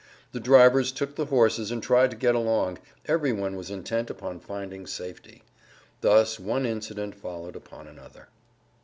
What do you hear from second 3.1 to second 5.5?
one was intent upon finding safety.